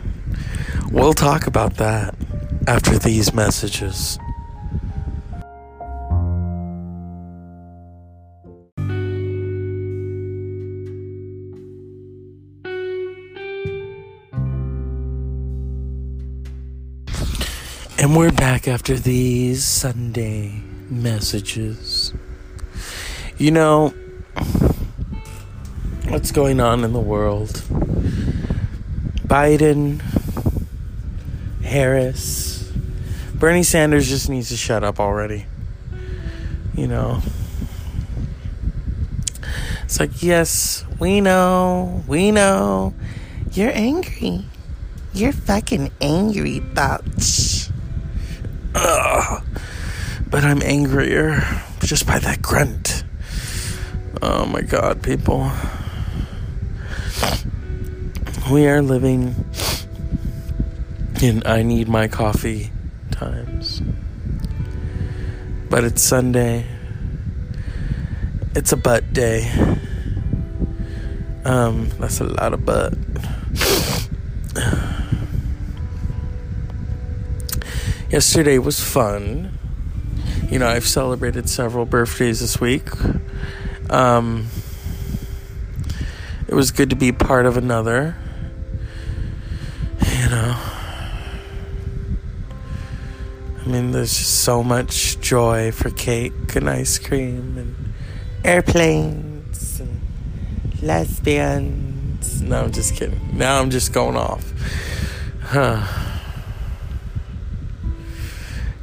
we'll 0.92 1.14
talk 1.14 1.48
about 1.48 1.78
that 1.78 2.14
after 2.68 3.00
these 3.00 3.34
messages. 3.34 4.20
And 18.00 18.16
we're 18.16 18.32
back 18.32 18.68
after 18.68 18.96
these 18.96 19.64
Sunday 19.64 20.62
messages. 20.90 22.14
You 23.38 23.52
know, 23.52 23.94
what's 26.10 26.32
going 26.32 26.60
on 26.60 26.84
in 26.84 26.92
the 26.92 27.00
world? 27.00 27.62
Biden, 29.26 30.02
Harris, 31.64 32.57
Bernie 33.40 33.62
Sanders 33.62 34.10
just 34.10 34.30
needs 34.30 34.50
to 34.50 34.58
shut 34.58 34.84
up 34.84 35.00
already. 35.00 35.46
You 36.74 36.88
know, 36.88 37.22
it's 39.84 40.00
like, 40.00 40.24
yes, 40.24 40.84
we 41.00 41.22
know, 41.22 42.04
we 42.08 42.32
know, 42.32 42.96
you're 43.52 43.72
angry. 43.74 44.44
You're 45.14 45.34
fucking 45.34 45.92
angry, 46.02 46.62
bitch. 46.62 47.72
Ugh. 48.74 49.44
But 50.30 50.44
I'm 50.44 50.62
angrier 50.64 51.42
just 51.82 52.08
by 52.08 52.18
that 52.20 52.42
grunt. 52.42 53.04
Oh 54.22 54.48
my 54.48 54.62
god, 54.62 55.04
people. 55.04 55.52
We 58.52 58.68
are 58.68 58.82
living 58.82 59.36
in 61.22 61.44
I 61.46 61.62
need 61.62 61.88
my 61.88 62.08
coffee 62.08 62.72
times. 63.18 63.82
But 65.70 65.84
it's 65.84 66.02
Sunday. 66.02 66.66
It's 68.56 68.72
a 68.72 68.78
butt 68.78 69.12
day. 69.14 69.52
Um, 71.44 71.90
that's 72.00 72.22
a 72.22 72.26
lot 72.26 72.54
of 72.54 72.66
butt. 72.66 72.94
Yesterday 78.12 78.60
was 78.60 78.80
fun. 78.80 79.58
You 80.50 80.60
know, 80.60 80.68
I've 80.68 80.88
celebrated 80.88 81.50
several 81.50 81.86
birthdays 81.86 82.40
this 82.40 82.62
week. 82.62 82.88
Um, 83.90 84.48
it 86.48 86.54
was 86.54 86.72
good 86.72 86.90
to 86.92 86.96
be 86.96 87.12
part 87.12 87.46
of 87.46 87.58
another. 87.58 88.16
You 90.06 90.30
know, 90.30 90.56
I 93.68 93.70
mean, 93.70 93.92
there's 93.92 94.18
just 94.18 94.46
so 94.46 94.64
much 94.64 95.20
joy 95.20 95.74
for 95.74 95.90
cake 95.90 96.56
and 96.56 96.70
ice 96.70 96.98
cream 96.98 97.58
and 97.58 97.76
airplanes 98.46 99.82
and 99.82 100.00
lesbians. 100.82 102.42
No, 102.42 102.64
I'm 102.64 102.72
just 102.72 102.96
kidding. 102.96 103.20
Now 103.38 103.60
I'm 103.60 103.70
just 103.70 103.92
going 103.92 104.16
off. 104.16 104.50
Huh. 105.42 105.86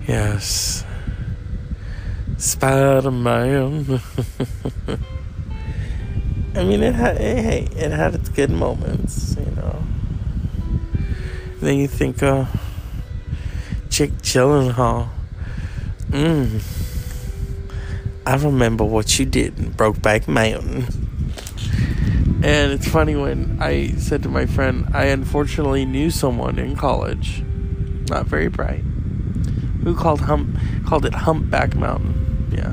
Yes. 0.06 0.84
Spider 2.36 3.10
Man. 3.10 3.86
I 6.54 6.62
mean, 6.62 6.82
it 6.82 6.94
had 6.94 7.16
hey, 7.16 7.68
it 7.74 7.90
had 7.90 8.14
its 8.14 8.28
good 8.28 8.50
moments, 8.50 9.34
you 9.38 9.50
know. 9.52 9.82
Then 11.60 11.78
you 11.78 11.88
think, 11.88 12.22
uh, 12.22 12.44
Jake 13.94 14.22
Gyllenhaal. 14.22 15.08
Mmm. 16.10 16.60
I 18.26 18.34
remember 18.34 18.82
what 18.82 19.20
you 19.20 19.24
did 19.24 19.56
in 19.56 19.72
Brokeback 19.72 20.26
Mountain. 20.26 20.88
And 22.42 22.72
it's 22.72 22.88
funny 22.88 23.14
when 23.14 23.58
I 23.60 23.90
said 23.90 24.24
to 24.24 24.28
my 24.28 24.46
friend, 24.46 24.88
I 24.92 25.04
unfortunately 25.04 25.84
knew 25.84 26.10
someone 26.10 26.58
in 26.58 26.74
college, 26.74 27.44
not 28.10 28.26
very 28.26 28.48
bright, 28.48 28.82
who 29.84 29.94
called 29.94 30.22
hump 30.22 30.58
called 30.84 31.06
it 31.06 31.14
Humpback 31.14 31.76
Mountain. 31.76 32.48
Yeah. 32.50 32.72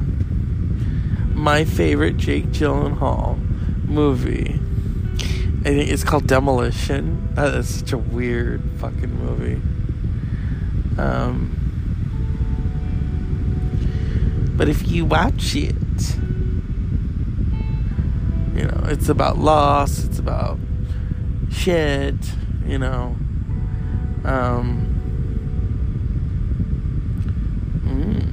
My 1.35 1.65
favorite 1.65 2.17
Jake 2.17 2.47
Gyllenhaal 2.47 3.37
movie. 3.87 4.59
I 5.59 5.65
think 5.65 5.91
it's 5.91 6.03
called 6.03 6.25
Demolition. 6.25 7.35
That 7.35 7.53
is 7.53 7.77
such 7.77 7.93
a 7.93 7.99
weird 7.99 8.63
fucking 8.79 9.23
movie. 9.23 9.61
Um, 10.97 11.57
but 14.57 14.69
if 14.69 14.87
you 14.87 15.05
watch 15.05 15.55
it, 15.55 15.75
you 18.55 18.63
know, 18.63 18.83
it's 18.85 19.09
about 19.09 19.37
loss, 19.37 20.03
it's 20.03 20.19
about 20.19 20.59
shit, 21.49 22.15
you 22.65 22.77
know. 22.77 23.15
Um, 24.23 24.87
mm. 27.83 28.23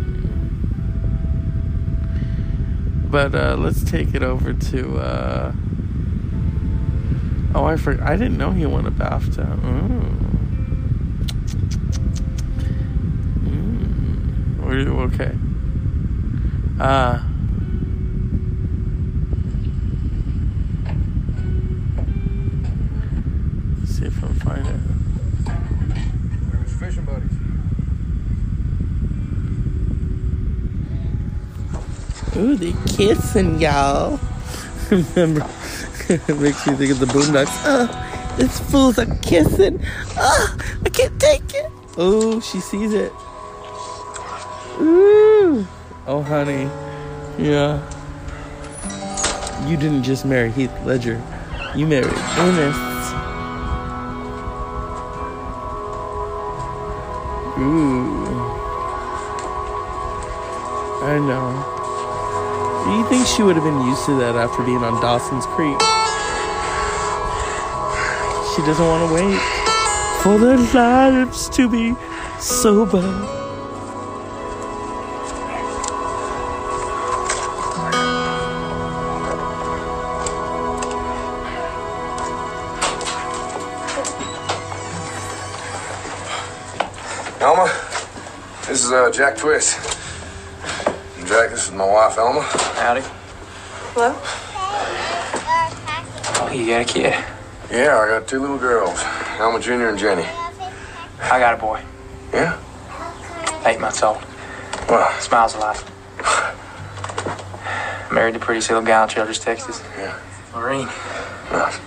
But 3.10 3.34
uh, 3.34 3.56
let's 3.58 3.82
take 3.82 4.14
it 4.14 4.22
over 4.22 4.52
to. 4.52 4.98
Uh, 4.98 5.52
oh, 7.54 7.64
I 7.64 7.76
forgot. 7.76 8.06
I 8.06 8.16
didn't 8.16 8.36
know 8.36 8.50
he 8.50 8.66
won 8.66 8.86
a 8.86 8.90
BAFTA. 8.90 9.60
Mm. 9.60 10.27
Mm. 14.68 15.14
Okay. 15.14 15.32
Uh, 16.78 17.22
let's 23.80 23.98
see 23.98 24.04
if 24.04 24.18
I 24.22 24.26
can 24.26 24.34
find 24.36 24.66
it. 24.66 24.80
Where's 26.52 26.72
fishing 26.74 27.04
buddies? 27.06 27.32
Ooh, 32.36 32.56
they 32.56 32.74
kissing, 32.94 33.58
y'all. 33.58 34.20
Remember, 34.90 35.46
it 36.10 36.28
makes 36.40 36.66
me 36.66 36.74
think 36.74 36.90
of 36.92 36.98
the 36.98 37.06
Boondocks. 37.06 37.48
Oh, 37.64 38.34
these 38.38 38.60
fools 38.60 38.98
are 38.98 39.06
kissing. 39.22 39.80
Oh, 40.18 40.58
I 40.84 40.88
can't 40.90 41.18
take 41.18 41.54
it. 41.54 41.72
Oh, 41.96 42.38
she 42.40 42.60
sees 42.60 42.92
it. 42.92 43.12
Ooh. 44.80 45.66
Oh, 46.06 46.22
honey. 46.22 46.68
Yeah. 47.38 47.78
You 49.68 49.76
didn't 49.76 50.04
just 50.04 50.24
marry 50.24 50.50
Heath 50.50 50.72
Ledger. 50.84 51.20
You 51.74 51.86
married 51.86 52.12
Ernest. 52.38 52.78
Ooh. 57.58 58.26
I 61.02 61.18
know. 61.18 61.74
Do 62.84 62.90
you 62.96 63.04
think 63.08 63.26
she 63.26 63.42
would 63.42 63.56
have 63.56 63.64
been 63.64 63.80
used 63.86 64.06
to 64.06 64.14
that 64.20 64.36
after 64.36 64.62
being 64.62 64.78
on 64.78 65.00
Dawson's 65.02 65.46
Creek? 65.46 65.78
She 68.54 68.62
doesn't 68.62 68.86
want 68.86 69.08
to 69.08 69.14
wait 69.14 69.38
for 70.22 70.38
their 70.38 70.58
lives 70.72 71.48
to 71.50 71.68
be 71.68 71.94
sober. 72.40 73.37
Is 88.88 88.92
uh, 88.92 89.10
Jack 89.10 89.36
Twist. 89.36 89.76
And 91.18 91.26
Jack, 91.26 91.50
this 91.50 91.66
is 91.66 91.72
my 91.72 91.84
wife, 91.84 92.16
Alma. 92.16 92.40
Howdy. 92.40 93.02
Hello? 93.92 94.14
Oh, 96.40 96.50
you 96.50 96.68
got 96.68 96.80
a 96.80 96.84
kid? 96.86 97.12
Yeah, 97.70 97.98
I 97.98 98.08
got 98.08 98.26
two 98.26 98.40
little 98.40 98.56
girls, 98.56 98.98
Alma 99.38 99.60
Jr. 99.60 99.88
and 99.88 99.98
Jenny. 99.98 100.24
I 101.20 101.38
got 101.38 101.52
a 101.52 101.58
boy. 101.58 101.82
Yeah? 102.32 102.58
Eight 103.66 103.78
months 103.78 104.02
old. 104.02 104.22
Well, 104.88 105.20
Smiles 105.20 105.54
a 105.54 105.58
lot. 105.58 105.84
Married 108.10 108.36
the 108.36 108.38
pretty 108.38 108.60
little 108.72 108.80
gal 108.80 109.02
in 109.02 109.10
Childress, 109.10 109.38
Texas. 109.38 109.82
yeah. 109.98 110.18
Lureen. 110.54 110.86
Nice. 111.52 111.78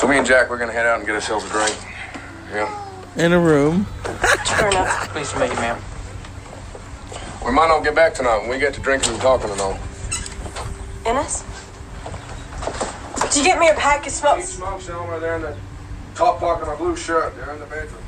So 0.00 0.06
me 0.06 0.18
and 0.18 0.26
Jack, 0.26 0.50
we're 0.50 0.58
gonna 0.58 0.70
head 0.70 0.86
out 0.86 0.98
and 0.98 1.06
get 1.06 1.16
ourselves 1.16 1.46
a 1.46 1.48
drink. 1.48 1.76
Yeah. 2.52 2.81
In 3.16 3.32
a 3.32 3.38
room. 3.38 3.86
Turn 4.46 4.74
up. 4.74 5.08
Pleased 5.10 5.32
to 5.32 5.40
meet 5.40 5.50
you, 5.50 5.56
ma'am. 5.56 5.78
We 7.44 7.52
might 7.52 7.68
not 7.68 7.84
get 7.84 7.94
back 7.94 8.14
tonight 8.14 8.38
when 8.38 8.48
we 8.48 8.58
get 8.58 8.72
to 8.74 8.80
drinking 8.80 9.12
and 9.12 9.20
talking 9.20 9.50
and 9.50 9.60
all. 9.60 9.78
Ennis? 11.04 11.44
Did 13.20 13.36
you 13.36 13.44
get 13.44 13.58
me 13.58 13.68
a 13.68 13.74
pack? 13.74 14.00
It 14.00 14.04
These 14.04 14.14
smells. 14.14 14.48
smokes, 14.48 14.88
Alma, 14.88 15.18
they're 15.20 15.36
in 15.36 15.42
the 15.42 15.56
top 16.14 16.38
pocket 16.40 16.62
of 16.62 16.68
my 16.68 16.76
blue 16.76 16.96
shirt. 16.96 17.34
They're 17.36 17.52
in 17.52 17.60
the 17.60 17.66
bedroom. 17.66 18.02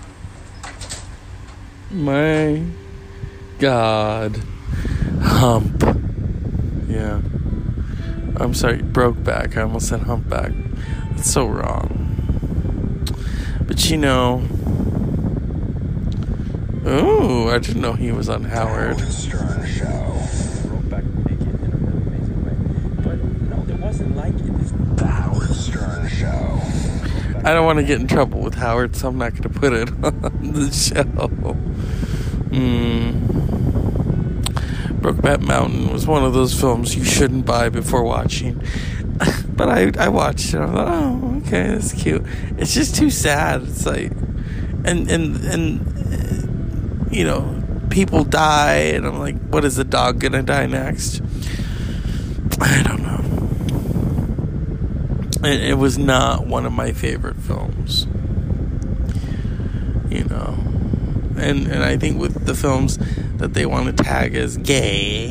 My 1.90 2.62
God. 3.58 4.40
Hump. 5.22 5.82
Yeah. 6.88 7.20
I'm 8.36 8.54
sorry, 8.54 8.82
broke 8.82 9.22
back. 9.22 9.56
I 9.56 9.62
almost 9.62 9.88
said 9.88 10.00
humpback. 10.00 10.52
That's 11.12 11.30
so 11.30 11.46
wrong. 11.46 12.00
But 13.66 13.90
you 13.90 13.96
know. 13.98 14.42
Ooh, 16.86 17.48
I 17.48 17.58
didn't 17.58 17.80
know 17.80 17.94
he 17.94 18.12
was 18.12 18.28
on 18.28 18.44
Howard. 18.44 19.00
Stern 19.00 19.66
Show. 19.66 20.20
Back 20.90 21.04
naked 21.04 21.42
in 21.42 21.72
a 21.72 21.76
really 21.76 22.02
amazing 22.02 22.44
way. 22.44 23.02
But 23.02 23.24
no, 23.24 23.62
there 23.64 23.76
wasn't 23.76 24.16
like 24.16 24.34
it. 24.34 24.96
The 24.96 25.06
Howard 25.06 25.54
Stern 25.54 26.08
Show. 26.08 26.60
I 27.42 27.54
don't 27.54 27.64
want 27.64 27.78
to 27.78 27.84
get 27.84 28.00
in 28.00 28.06
trouble 28.06 28.40
with 28.40 28.54
Howard, 28.54 28.96
so 28.96 29.08
I'm 29.08 29.16
not 29.16 29.32
going 29.32 29.42
to 29.44 29.48
put 29.48 29.72
it 29.72 29.88
on 30.04 30.52
the 30.52 30.70
show. 30.70 31.04
Mm. 32.50 33.20
Brokeback 35.00 35.40
Mountain 35.40 35.90
was 35.90 36.06
one 36.06 36.24
of 36.24 36.34
those 36.34 36.58
films 36.58 36.94
you 36.96 37.04
shouldn't 37.04 37.46
buy 37.46 37.68
before 37.68 38.02
watching. 38.02 38.62
but 39.48 39.68
I, 39.68 39.92
I 39.98 40.08
watched 40.08 40.54
it. 40.54 40.60
I 40.60 40.66
thought, 40.66 40.88
oh, 40.88 41.42
okay, 41.46 41.68
that's 41.68 41.92
cute. 41.92 42.24
It's 42.58 42.74
just 42.74 42.94
too 42.94 43.10
sad. 43.10 43.62
It's 43.62 43.86
like, 43.86 44.12
and 44.84 45.10
and 45.10 45.36
and 45.44 45.93
you 47.14 47.24
know, 47.24 47.62
people 47.90 48.24
die, 48.24 48.92
and 48.94 49.06
I'm 49.06 49.18
like, 49.20 49.38
what 49.48 49.64
is 49.64 49.76
the 49.76 49.84
dog 49.84 50.18
gonna 50.18 50.42
die 50.42 50.66
next? 50.66 51.22
I 52.60 52.82
don't 52.82 53.02
know. 53.02 53.20
It, 55.48 55.62
it 55.70 55.74
was 55.74 55.96
not 55.96 56.46
one 56.46 56.66
of 56.66 56.72
my 56.72 56.92
favorite 56.92 57.36
films. 57.36 58.06
You 60.10 60.24
know, 60.24 60.58
and 61.36 61.66
and 61.68 61.84
I 61.84 61.96
think 61.96 62.20
with 62.20 62.46
the 62.46 62.54
films 62.54 62.98
that 63.36 63.54
they 63.54 63.66
want 63.66 63.96
to 63.96 64.04
tag 64.04 64.34
as 64.34 64.56
gay, 64.56 65.30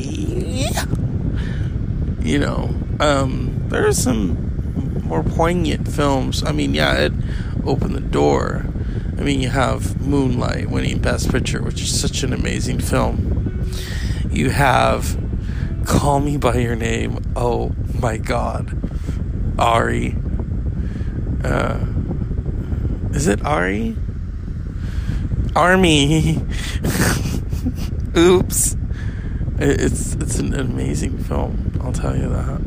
You 2.24 2.38
know, 2.38 2.74
um, 3.00 3.68
there 3.68 3.86
are 3.86 3.92
some 3.92 5.02
more 5.04 5.22
poignant 5.22 5.86
films. 5.86 6.42
I 6.42 6.52
mean, 6.52 6.72
yeah, 6.72 6.94
it 6.94 7.12
opened 7.66 7.94
the 7.94 8.00
door. 8.00 8.64
I 9.24 9.26
mean, 9.26 9.40
you 9.40 9.48
have 9.48 9.98
Moonlight 10.02 10.68
winning 10.68 10.98
Best 10.98 11.32
Picture, 11.32 11.62
which 11.62 11.80
is 11.80 11.98
such 11.98 12.24
an 12.24 12.34
amazing 12.34 12.78
film. 12.78 13.66
You 14.28 14.50
have 14.50 15.18
Call 15.86 16.20
Me 16.20 16.36
By 16.36 16.56
Your 16.56 16.76
Name. 16.76 17.24
Oh 17.34 17.72
my 17.98 18.18
God. 18.18 18.76
Ari. 19.58 20.14
Uh, 21.42 21.86
is 23.14 23.26
it 23.26 23.42
Ari? 23.46 23.96
Armie. 25.56 26.42
Oops. 28.18 28.76
It's 29.58 30.14
it's 30.16 30.38
an 30.38 30.52
amazing 30.52 31.16
film. 31.16 31.80
I'll 31.82 31.94
tell 31.94 32.14
you 32.14 32.28
that. 32.28 32.60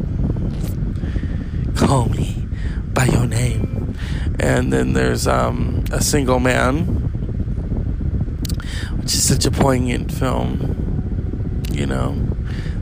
Call 1.76 2.10
me 2.10 2.48
by 2.94 3.06
your 3.06 3.28
name. 3.28 3.96
And 4.40 4.74
then 4.74 4.94
there's 4.94 5.28
um, 5.28 5.77
a 5.92 6.02
single 6.02 6.40
man, 6.40 6.86
which 8.98 9.14
is 9.14 9.28
such 9.28 9.46
a 9.46 9.52
poignant 9.52 10.12
film. 10.12 11.64
You 11.72 11.86
know, 11.86 12.28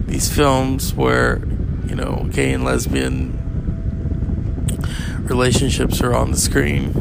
these 0.06 0.34
films 0.34 0.94
where 0.94 1.42
you 1.88 1.96
know 1.96 2.28
gay 2.32 2.54
and 2.54 2.64
lesbian 2.64 3.42
relationships 5.28 6.02
are 6.02 6.14
on 6.14 6.32
the 6.32 6.38
screen. 6.38 6.92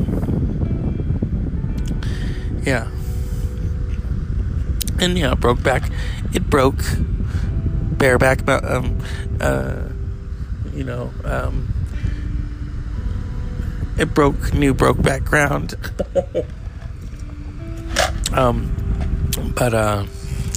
Yeah. 2.64 2.90
And 4.98 5.18
yeah, 5.18 5.34
broke 5.34 5.62
back. 5.62 5.90
It 6.32 6.48
broke 6.48 6.82
bareback. 7.98 8.48
Um, 8.48 8.98
uh, 9.40 9.88
you 10.72 10.84
know, 10.84 11.12
um, 11.24 11.73
it 13.98 14.14
broke 14.14 14.52
new 14.54 14.74
broke 14.74 15.00
background. 15.00 15.74
um, 18.32 18.74
but 19.54 19.74
uh, 19.74 20.06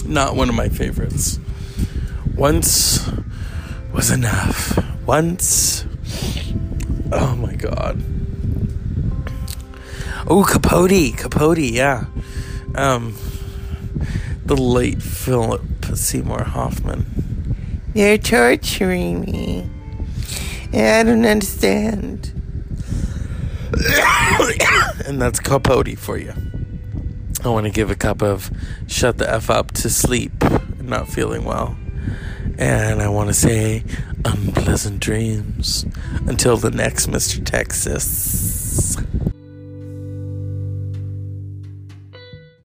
not 0.05 0.35
one 0.35 0.49
of 0.49 0.55
my 0.55 0.69
favorites. 0.69 1.39
Once 2.35 3.09
was 3.93 4.11
enough. 4.11 4.77
Once. 5.05 5.85
Oh 7.11 7.35
my 7.35 7.55
god. 7.55 8.01
Oh, 10.29 10.43
Capote, 10.43 11.15
Capote, 11.17 11.57
yeah. 11.57 12.05
Um, 12.75 13.15
the 14.45 14.57
late 14.57 15.01
Philip 15.01 15.63
Seymour 15.95 16.43
Hoffman. 16.43 17.05
They're 17.93 18.17
torturing 18.17 19.21
me. 19.21 19.69
I 20.73 21.03
don't 21.03 21.25
understand. 21.25 22.36
and 25.05 25.21
that's 25.21 25.39
Capote 25.39 25.97
for 25.97 26.17
you. 26.17 26.33
I 27.43 27.49
want 27.49 27.65
to 27.65 27.71
give 27.71 27.91
a 27.91 27.95
cup 27.95 28.21
of 28.21 28.51
shut 28.87 29.17
the 29.17 29.31
F 29.31 29.49
up 29.49 29.71
to 29.71 29.89
sleep, 29.89 30.31
not 30.81 31.07
feeling 31.07 31.43
well. 31.43 31.77
And 32.57 33.01
I 33.01 33.09
want 33.09 33.27
to 33.27 33.33
say 33.33 33.83
unpleasant 34.25 34.99
dreams 34.99 35.85
until 36.25 36.57
the 36.57 36.71
next 36.71 37.07
Mr. 37.07 37.45
Texas. 37.45 38.97